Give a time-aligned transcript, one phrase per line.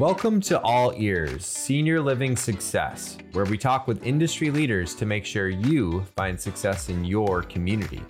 [0.00, 5.26] Welcome to All Ears Senior Living Success, where we talk with industry leaders to make
[5.26, 8.00] sure you find success in your community.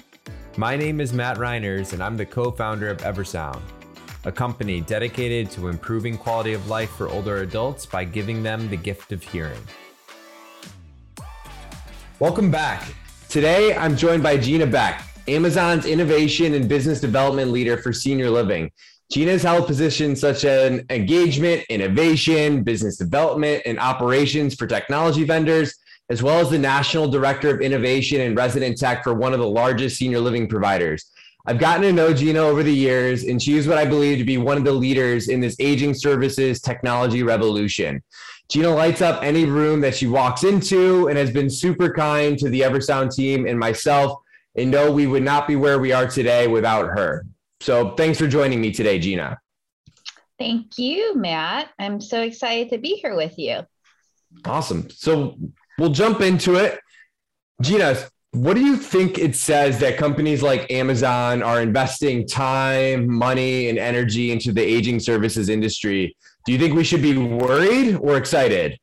[0.56, 3.60] My name is Matt Reiners, and I'm the co founder of Eversound,
[4.24, 8.76] a company dedicated to improving quality of life for older adults by giving them the
[8.76, 9.60] gift of hearing.
[12.20, 12.94] Welcome back.
[13.28, 18.70] Today, I'm joined by Ginna Baik, Amazon's innovation and business development leader for senior living.
[19.12, 25.74] Ginna's held positions such as engagement, innovation, business development, and operations for technology vendors,
[26.10, 29.48] as well as the National Director of Innovation and Resident Tech for one of the
[29.48, 31.10] largest senior living providers.
[31.46, 34.24] I've gotten to know Ginna over the years, and she is what I believe to
[34.24, 38.04] be one of the leaders in this aging services technology revolution.
[38.48, 42.48] Ginna lights up any room that she walks into and has been super kind to
[42.48, 44.20] the Eversound team and myself.
[44.54, 47.24] And no, we would not be where we are today without her.
[47.60, 49.36] So thanks for joining me today, Ginna.
[50.38, 51.68] Thank you, Matt.
[51.78, 53.60] I'm so excited to be here with you.
[54.46, 54.88] Awesome.
[54.90, 55.36] So
[55.78, 56.80] we'll jump into it.
[57.62, 63.68] Ginna, what do you think it says that companies like Amazon are investing time, money,
[63.68, 66.16] and energy into the aging services industry?
[66.46, 68.78] Do you think we should be worried or excited?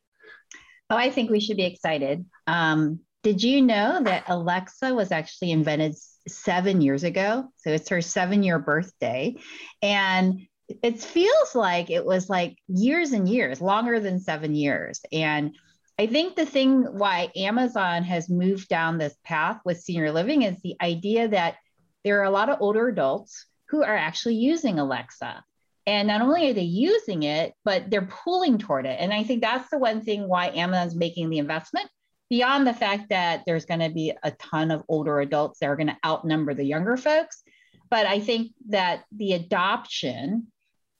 [0.90, 2.24] Oh, I think we should be excited.
[2.46, 5.96] Um, did you know that Alexa was actually invented
[6.28, 7.48] seven years ago.
[7.58, 9.36] So it's her seven year birthday.
[9.82, 10.46] And
[10.82, 15.00] it feels like it was like years and years, longer than seven years.
[15.12, 15.56] And
[15.98, 20.60] I think the thing why Amazon has moved down this path with senior living is
[20.62, 21.56] the idea that
[22.04, 25.42] there are a lot of older adults who are actually using Alexa.
[25.86, 28.98] And not only are they using it, but they're pulling toward it.
[29.00, 31.88] And I think that's the one thing why Amazon's making the investment
[32.30, 35.76] beyond the fact that there's going to be a ton of older adults that are
[35.76, 37.42] going to outnumber the younger folks.
[37.90, 40.48] But I think that the adoption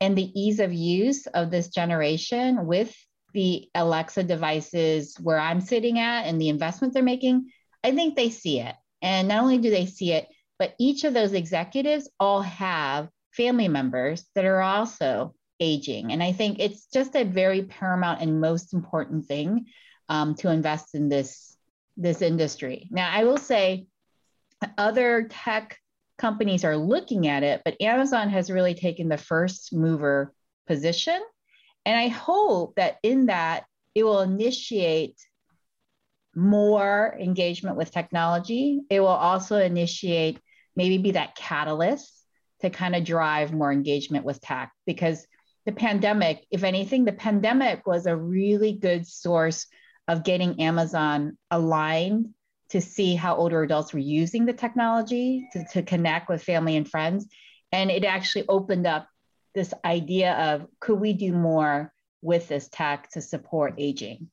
[0.01, 2.95] and the ease of use of this generation with
[3.35, 7.51] the Alexa devices where I'm sitting at and the investment they're making,
[7.85, 8.75] I think they see it.
[9.03, 13.69] And not only do they see it, but each of those executives all have family
[13.69, 16.13] members that are also aging.
[16.13, 19.67] And I think it's just a very paramount and most important thing
[20.09, 21.57] um, to invest in this
[21.97, 22.89] this industry.
[22.91, 23.87] Now, I will say
[24.77, 25.79] other tech
[26.17, 30.33] companies are looking at it, but Amazon has really taken the first mover
[30.67, 31.21] position.
[31.85, 33.65] And I hope that in that
[33.95, 35.17] it will initiate
[36.35, 38.81] more engagement with technology.
[38.91, 40.39] It will also initiate,
[40.77, 42.13] maybe be that catalyst
[42.61, 45.27] to kind of drive more engagement with tech because
[45.67, 49.67] the pandemic, if anything, the pandemic was a really good source
[50.09, 52.31] of getting Amazon aligned
[52.71, 56.89] to see how older adults were using the technology to, to connect with family and
[56.89, 57.27] friends.
[57.73, 59.07] And it actually opened up
[59.55, 61.93] this idea of could we do more
[62.23, 64.29] with this tech to support aging?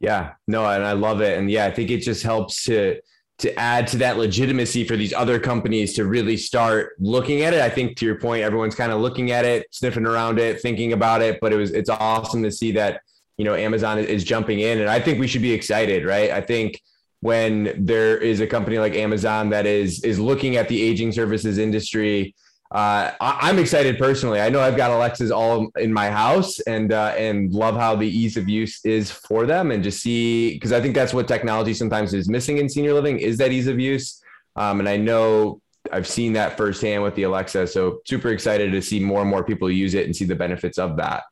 [0.00, 1.38] Yeah, no, and I love it.
[1.38, 3.00] And yeah, I think it just helps to
[3.38, 7.60] to add to that legitimacy for these other companies to really start looking at it.
[7.60, 10.92] I think to your point, everyone's kind of looking at it, sniffing around it, thinking
[10.92, 13.00] about it, but it was it's awesome to see that
[13.38, 16.30] you know Amazon is jumping in, and I think we should be excited, right?
[16.30, 16.82] I think
[17.20, 21.58] when there is a company like Amazon that is is looking at the aging services
[21.58, 22.34] industry.
[22.70, 24.42] Uh, I, am excited personally.
[24.42, 28.06] I know I've got Alexas all in my house, and uh, and love how the
[28.06, 31.72] ease of use is for them, and just see because I think that's what technology
[31.72, 34.22] sometimes is missing in senior living is that ease of use.
[34.56, 35.62] Um, and I know
[35.92, 39.44] I've seen that firsthand with the Alexa, so super excited to see more and more
[39.44, 41.22] people use it and see the benefits of that.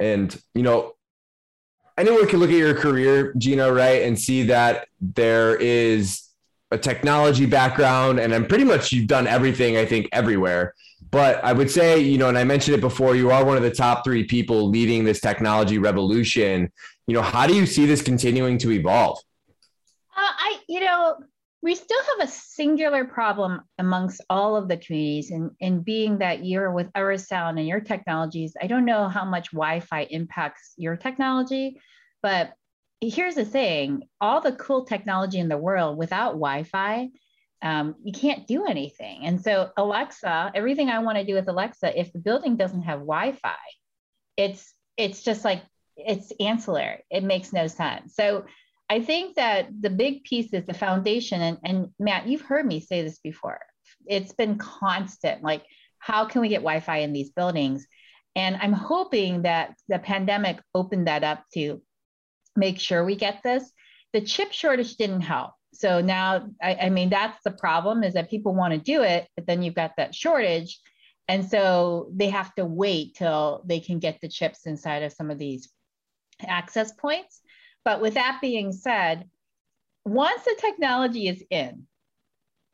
[0.00, 0.94] And, you know,
[1.98, 6.26] anyone can look at your career, Ginna, right, and see that there is
[6.70, 8.18] a technology background.
[8.18, 10.74] And I'm pretty much, you've done everything, I think, everywhere.
[11.10, 13.62] But I would say, you know, and I mentioned it before, you are one of
[13.62, 16.72] the top three people leading this technology revolution.
[17.06, 19.18] You know, how do you see this continuing to evolve?
[20.16, 21.16] Uh, I, you know,
[21.62, 26.44] we still have a singular problem amongst all of the communities and, and being that
[26.44, 31.78] you're with Eversound and your technologies, I don't know how much Wi-Fi impacts your technology,
[32.22, 32.54] but
[33.02, 37.08] here's the thing, all the cool technology in the world without Wi-Fi,
[37.62, 39.26] um, you can't do anything.
[39.26, 43.00] And so Alexa, everything I want to do with Alexa, if the building doesn't have
[43.00, 43.54] Wi-Fi,
[44.36, 45.62] it's it's just like
[45.96, 47.04] it's ancillary.
[47.10, 48.14] It makes no sense.
[48.14, 48.46] So
[48.90, 51.40] I think that the big piece is the foundation.
[51.40, 53.60] And, and Matt, you've heard me say this before.
[54.06, 55.44] It's been constant.
[55.44, 55.64] Like,
[55.98, 57.86] how can we get Wi Fi in these buildings?
[58.34, 61.80] And I'm hoping that the pandemic opened that up to
[62.56, 63.70] make sure we get this.
[64.12, 65.52] The chip shortage didn't help.
[65.72, 69.28] So now, I, I mean, that's the problem is that people want to do it,
[69.36, 70.80] but then you've got that shortage.
[71.28, 75.30] And so they have to wait till they can get the chips inside of some
[75.30, 75.70] of these
[76.44, 77.40] access points.
[77.84, 79.28] But with that being said,
[80.04, 81.86] once the technology is in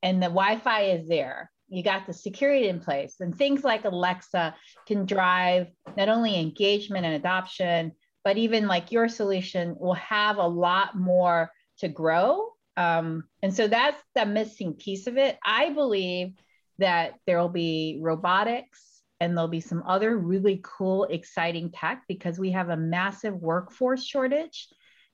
[0.03, 3.85] and the Wi Fi is there, you got the security in place, and things like
[3.85, 4.55] Alexa
[4.87, 7.93] can drive not only engagement and adoption,
[8.25, 12.53] but even like your solution will have a lot more to grow.
[12.77, 15.39] Um, and so that's the missing piece of it.
[15.45, 16.35] I believe
[16.79, 22.39] that there will be robotics and there'll be some other really cool, exciting tech because
[22.39, 24.69] we have a massive workforce shortage.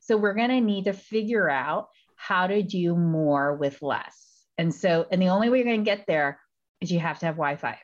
[0.05, 4.45] So we're going to need to figure out how to do more with less.
[4.59, 6.41] And so, and the only way you're going to get there
[6.81, 7.79] is you have to have Wi Fi.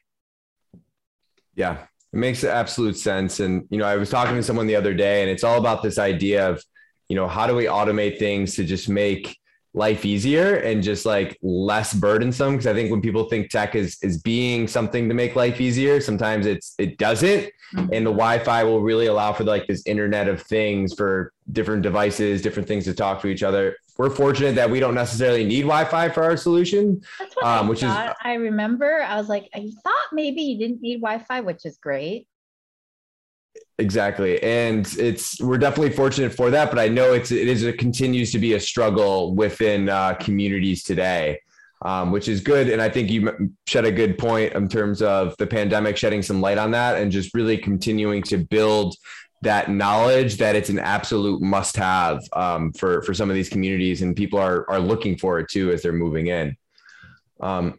[1.54, 1.78] Yeah,
[2.12, 3.38] it makes absolute sense.
[3.38, 5.82] And, you know, I was talking to someone the other day and it's all about
[5.82, 6.62] this idea of,
[7.08, 9.38] you know, how do we automate things to just make
[9.74, 12.52] life easier and just like less burdensome.
[12.52, 16.00] Because i think when people think tech is is being something to make life easier
[16.00, 17.50] sometimes it's it doesn't.
[17.74, 17.92] Mm-hmm.
[17.92, 22.40] and the wi-fi will really allow for like this internet of things for different devices
[22.40, 23.76] different things to talk to each other.
[23.98, 27.02] We're fortunate that we don't necessarily need wi-fi for our solution
[27.42, 31.40] um, which is i remember i was like i thought maybe you didn't need wi-fi
[31.40, 32.26] which is great
[33.80, 34.42] Exactly.
[34.42, 38.32] And it's we're definitely fortunate for that, but I know it's it is it continues
[38.32, 41.40] to be a struggle within uh, communities today.
[41.80, 42.68] Um, which is good.
[42.68, 46.40] And I think you shed a good point in terms of the pandemic shedding some
[46.40, 48.96] light on that and just really continuing to build
[49.42, 54.02] that knowledge that it's an absolute must have um, for, for some of these communities
[54.02, 56.56] and people are, are looking for it too as they're moving in.
[57.40, 57.78] Um,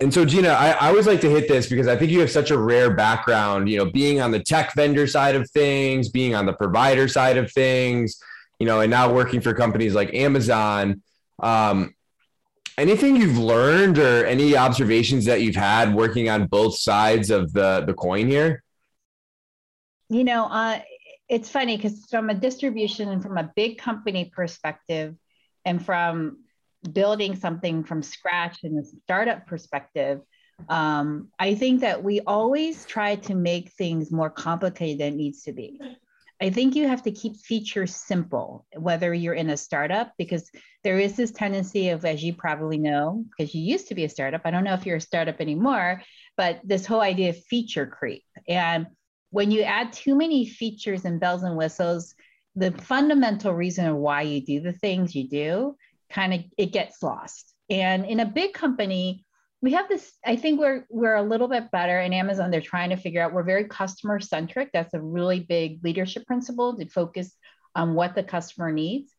[0.00, 2.30] and so Ginna, I, I, always like to hit this because I think you have
[2.30, 6.34] such a rare background, you know, being on the tech vendor side of things, being
[6.34, 8.20] on the provider side of things,
[8.58, 11.02] you know, and now working for companies like Amazon.
[11.40, 11.94] Um,
[12.78, 17.84] anything you've learned or any observations that you've had working on both sides of the,
[17.86, 18.62] the coin here?
[20.08, 20.80] You know, uh,
[21.28, 25.16] it's funny because from a distribution and from a big company perspective,
[25.64, 26.38] and from
[26.90, 30.20] building something from scratch in a startup perspective,
[30.68, 35.42] um, I think that we always try to make things more complicated than it needs
[35.42, 35.80] to be.
[36.40, 40.50] I think you have to keep features simple, whether you're in a startup, because
[40.82, 44.08] there is this tendency of, as you probably know, because you used to be a
[44.08, 44.42] startup.
[44.44, 46.02] I don't know if you're a startup anymore,
[46.36, 48.24] but this whole idea of feature creep.
[48.48, 48.88] And
[49.30, 52.14] when you add too many features and bells and whistles,
[52.56, 55.76] the fundamental reason why you do the things you do
[56.12, 57.52] kind of it gets lost.
[57.70, 59.24] And in a big company,
[59.62, 62.50] we have this i think we're we're a little bit better in amazon.
[62.50, 66.76] They're trying to figure out we're very customer centric that's a really big leadership principle
[66.76, 67.34] to focus
[67.74, 69.12] on what the customer needs.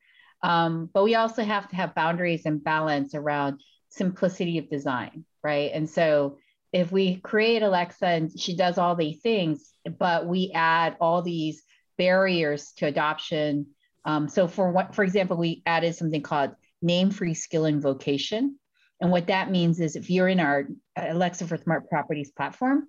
[0.44, 5.72] Um, but we also have to have boundaries and balance around simplicity of design right?
[5.74, 6.38] And so
[6.72, 11.63] if we create alexa and she does all these things but we add all these
[11.98, 13.68] barriers to adoption
[14.06, 16.51] um, so for what for example we added something called
[16.83, 18.59] name free skill invocation.
[19.01, 22.88] And what that means is if you're in our Alexa for Smart Properties platform,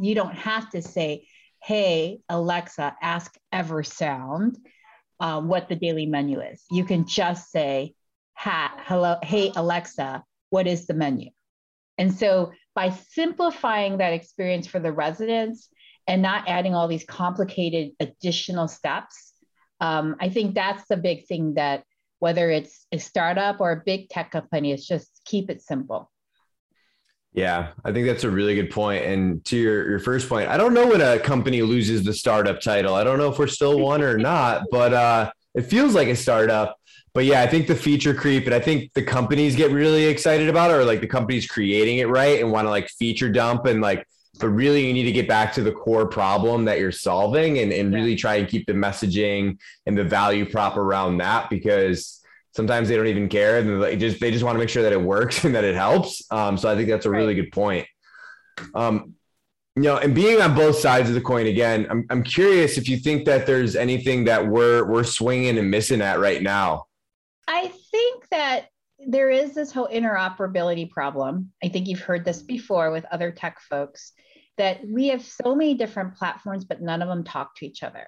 [0.00, 1.26] you don't have to say,
[1.62, 4.56] hey, Alexa, ask Eversound
[5.20, 6.62] uh, what the daily menu is.
[6.70, 7.94] You can just say,
[8.36, 11.30] hello, hey, Alexa, what is the menu?
[11.98, 15.68] And so by simplifying that experience for the residents
[16.06, 19.32] and not adding all these complicated additional steps,
[19.80, 21.84] um, I think that's the big thing that
[22.22, 26.08] whether it's a startup or a big tech company, it's just keep it simple.
[27.32, 29.04] Yeah, I think that's a really good point.
[29.04, 32.60] And to your, your first point, I don't know when a company loses the startup
[32.60, 32.94] title.
[32.94, 36.14] I don't know if we're still one or not, but uh, it feels like a
[36.14, 36.76] startup.
[37.12, 40.48] But yeah, I think the feature creep, and I think the companies get really excited
[40.48, 43.66] about it, or like the companies creating it right and want to like feature dump
[43.66, 44.06] and like,
[44.42, 47.72] but really you need to get back to the core problem that you're solving and,
[47.72, 49.56] and really try and keep the messaging
[49.86, 52.20] and the value prop around that because
[52.50, 54.92] sometimes they don't even care and they just they just want to make sure that
[54.92, 56.22] it works and that it helps.
[56.32, 57.86] Um, so I think that's a really good point.
[58.74, 59.14] Um,
[59.76, 62.88] you know, and being on both sides of the coin again, I'm I'm curious if
[62.88, 66.86] you think that there's anything that we're we're swinging and missing at right now.
[67.46, 68.66] I think that
[69.06, 71.52] there is this whole interoperability problem.
[71.62, 74.12] I think you've heard this before with other tech folks
[74.58, 78.06] that we have so many different platforms, but none of them talk to each other.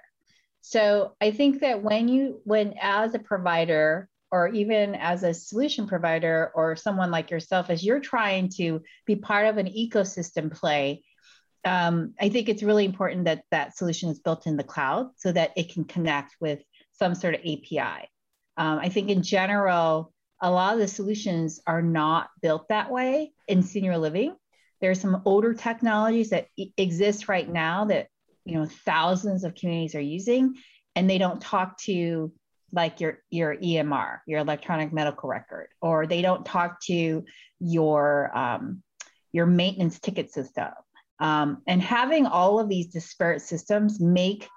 [0.61, 5.87] So I think that when you, when as a provider, or even as a solution
[5.87, 11.03] provider or someone like yourself, as you're trying to be part of an ecosystem play,
[11.63, 15.31] um, I think it's really important that that solution is built in the cloud so
[15.31, 16.61] that it can connect with
[16.93, 18.09] some sort of API.
[18.57, 23.31] Um, I think in general, a lot of the solutions are not built that way
[23.47, 24.35] in senior living.
[24.85, 26.45] There's some older technologies that
[26.77, 28.07] exist right now that
[28.45, 30.57] you know thousands of communities are using,
[30.95, 32.31] and they don't talk to
[32.71, 37.25] like your your EMR, your electronic medical record, or they don't talk to
[37.59, 38.83] your um,
[39.31, 40.67] your maintenance ticket system.
[41.19, 44.47] Um, and having all of these disparate systems make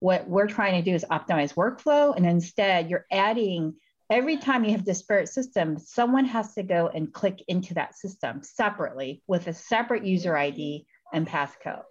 [0.00, 3.74] what we're trying to do is optimize workflow, and instead you're adding
[4.10, 8.42] every time you have disparate systems, someone has to go and click into that system
[8.42, 11.82] separately with a separate user ID and passcode.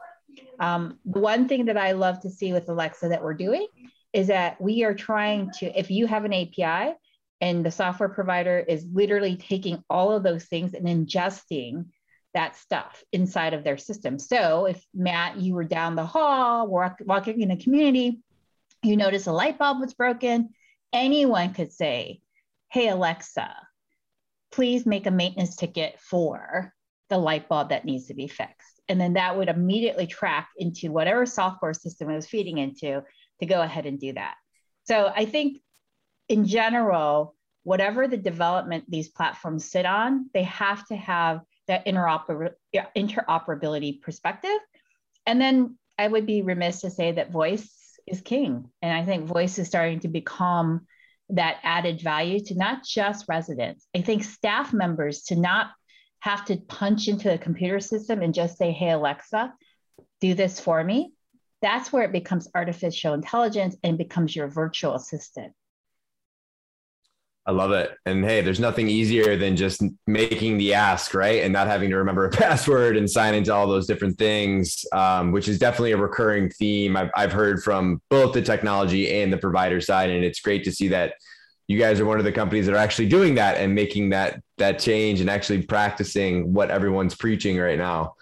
[0.60, 3.68] Um, the one thing that I love to see with Alexa that we're doing
[4.14, 6.96] is that we are trying to, if you have an API
[7.42, 11.86] and the software provider is literally taking all of those things and ingesting
[12.34, 14.20] that stuff inside of their system.
[14.20, 18.20] So if Matt, you were down the hall, walk, walking in a community,
[18.84, 20.50] you notice a light bulb was broken,
[20.94, 22.22] anyone could say,
[22.72, 23.56] Hey, Alexa,
[24.52, 26.74] please make a maintenance ticket for
[27.10, 28.82] the light bulb that needs to be fixed.
[28.88, 33.04] And then that would immediately track into whatever software system it was feeding into
[33.40, 34.36] to go ahead and do that.
[34.84, 35.60] So I think
[36.30, 42.54] in general, whatever the development these platforms sit on, they have to have that interoper-
[42.96, 44.58] interoperability perspective.
[45.26, 48.70] And then I would be remiss to say that voice is king.
[48.82, 50.88] And I think voice is starting to become
[51.30, 53.88] that added value to not just residents.
[53.96, 55.72] I think staff members to not
[56.20, 59.54] have to punch into the computer system and just say, hey, Alexa,
[60.22, 61.12] do this for me
[61.66, 65.52] that's where it becomes artificial intelligence and becomes your virtual assistant.
[67.48, 67.96] I love it.
[68.08, 71.44] And hey, there's nothing easier than just making the ask, right?
[71.44, 75.32] And not having to remember a password and sign into all those different things, um,
[75.32, 79.38] which is definitely a recurring theme I've, I've heard from both the technology and the
[79.38, 80.10] provider side.
[80.10, 81.14] And it's great to see that
[81.68, 84.42] you guys are one of the companies that are actually doing that and making that
[84.58, 88.16] that change and actually practicing what everyone's preaching right now.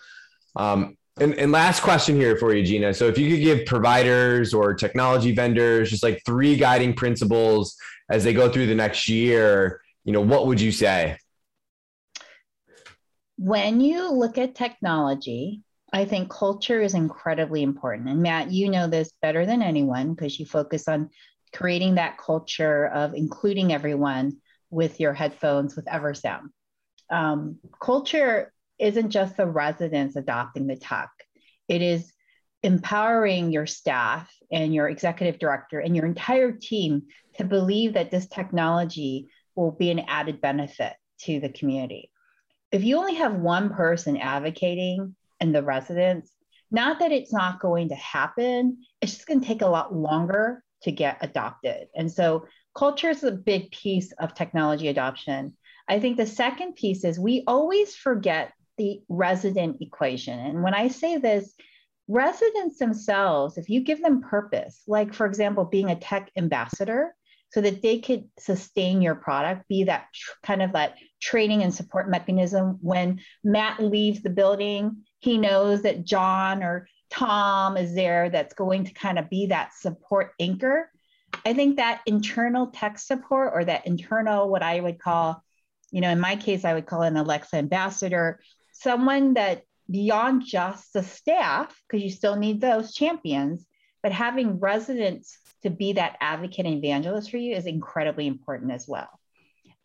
[0.55, 2.95] Um, and, and last question here for you, Ginna.
[2.95, 7.75] So if you could give providers or technology vendors just like three guiding principles
[8.09, 11.17] as they go through the next year, you know, what would you say?
[13.37, 18.09] When you look at technology, I think culture is incredibly important.
[18.09, 21.11] And Matt, you know this better than anyone because you focus on
[21.53, 24.37] creating that culture of including everyone
[24.71, 26.49] with your headphones with Eversound.
[27.11, 31.09] Um, culture isn't just the residents adopting the tech,
[31.67, 32.11] it is
[32.63, 37.03] empowering your staff and your executive director and your entire team
[37.35, 42.09] to believe that this technology will be an added benefit to the community.
[42.71, 46.31] If you only have one person advocating and the residents,
[46.71, 50.63] not that it's not going to happen, it's just going to take a lot longer
[50.83, 51.87] to get adopted.
[51.95, 55.55] And so culture is a big piece of technology adoption.
[55.87, 60.39] I think the second piece is we always forget the resident equation.
[60.39, 61.53] And when I say this,
[62.07, 67.15] residents themselves, if you give them purpose, like for example, being a tech ambassador,
[67.53, 71.71] so that they could sustain your product, be that tr- kind of that training and
[71.71, 72.79] support mechanism.
[72.81, 78.85] When Matt leaves the building, he knows that John or Tom is there that's going
[78.85, 80.89] to kind of be that support anchor.
[81.45, 85.43] I think that internal tech support or that internal, what I would call,
[85.91, 88.39] you know, in my case, I would call an Alexa ambassador
[88.73, 93.65] someone that beyond just the staff, because you still need those champions,
[94.01, 98.87] but having residents to be that advocate and evangelist for you is incredibly important as
[98.87, 99.09] well.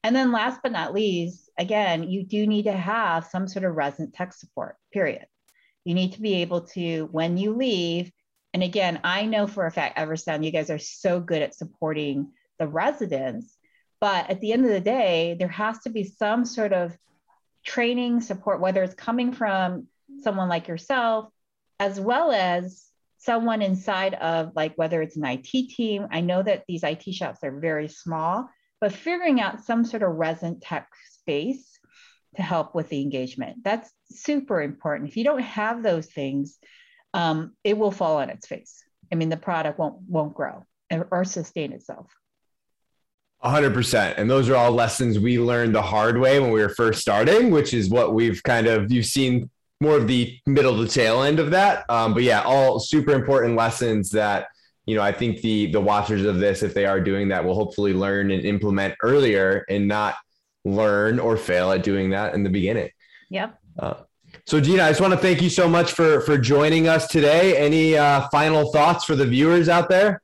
[0.02, 3.76] And then last but not least, again, you do need to have some sort of
[3.76, 5.26] resident tech support, period.
[5.84, 8.12] You need to be able to, when you leave,
[8.54, 12.32] and again, I know for a fact, Eversound, you guys are so good at supporting
[12.58, 13.56] the residents.
[14.00, 16.96] But at the end of the day, there has to be some sort of
[17.64, 19.86] training support, whether it's coming from
[20.20, 21.28] someone like yourself,
[21.78, 22.84] as well as
[23.18, 26.06] someone inside of like whether it's an IT team.
[26.10, 28.48] I know that these IT shops are very small,
[28.80, 31.78] but figuring out some sort of resident tech space
[32.36, 33.58] to help with the engagement.
[33.64, 35.10] That's super important.
[35.10, 36.58] If you don't have those things,
[37.14, 38.82] um, it will fall on its face.
[39.10, 40.64] I mean, the product won't won't grow
[41.10, 42.10] or sustain itself
[43.40, 44.18] hundred percent.
[44.18, 47.50] And those are all lessons we learned the hard way when we were first starting,
[47.50, 49.48] which is what we've kind of, you've seen
[49.80, 51.84] more of the middle to tail end of that.
[51.88, 54.48] Um, but yeah, all super important lessons that,
[54.86, 57.54] you know, I think the, the watchers of this, if they are doing that, will
[57.54, 60.16] hopefully learn and implement earlier and not
[60.64, 62.90] learn or fail at doing that in the beginning.
[63.30, 63.56] Yep.
[63.78, 63.94] Uh,
[64.46, 67.56] so Ginna, I just want to thank you so much for, for joining us today.
[67.56, 70.22] Any uh, final thoughts for the viewers out there?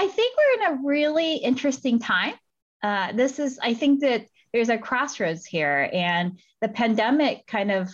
[0.00, 2.32] I think we're in a really interesting time.
[2.82, 5.90] Uh, this is, I think that there's a crossroads here.
[5.92, 7.90] And the pandemic kind of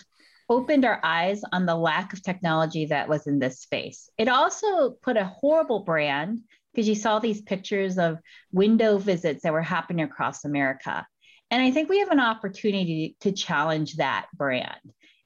[0.47, 4.09] opened our eyes on the lack of technology that was in this space.
[4.17, 6.39] It also put a horrible brand
[6.73, 8.19] because you saw these pictures of
[8.53, 11.05] window visits that were happening across America.
[11.51, 14.79] And I think we have an opportunity to challenge that brand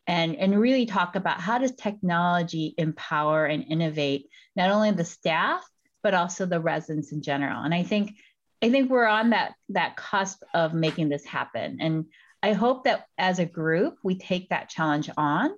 [0.07, 5.63] and, and really talk about how does technology empower and innovate not only the staff,
[6.03, 7.63] but also the residents in general.
[7.63, 8.15] And I think
[8.63, 11.77] I think we're on that that cusp of making this happen.
[11.81, 12.05] And
[12.43, 15.51] I hope that as a group we take that challenge on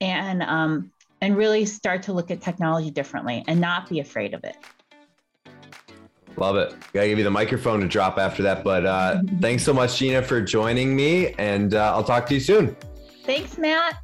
[0.00, 4.44] and um, and really start to look at technology differently and not be afraid of
[4.44, 4.56] it.
[6.36, 6.74] Love it.
[6.92, 8.64] Gotta give you the microphone to drop after that.
[8.64, 12.40] But uh, thanks so much, Ginna, for joining me, and uh, I'll talk to you
[12.40, 12.76] soon.
[13.24, 13.96] Thanks, Matt.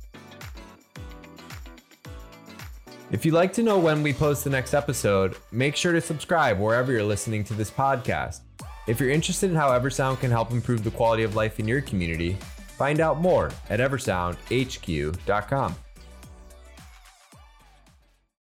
[3.11, 6.59] If you'd like to know when we post the next episode, make sure to subscribe
[6.59, 8.41] wherever you're listening to this podcast.
[8.87, 11.81] If you're interested in how Eversound can help improve the quality of life in your
[11.81, 12.37] community,
[12.77, 15.75] find out more at eversoundhq.com.